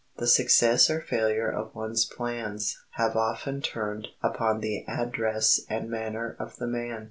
The 0.17 0.25
success 0.25 0.89
or 0.89 0.99
failure 0.99 1.47
of 1.51 1.75
one's 1.75 2.05
plans 2.05 2.75
have 2.93 3.15
often 3.15 3.61
turned 3.61 4.07
upon 4.23 4.59
the 4.59 4.83
address 4.87 5.61
and 5.69 5.91
manner 5.91 6.35
of 6.39 6.55
the 6.55 6.65
man. 6.65 6.99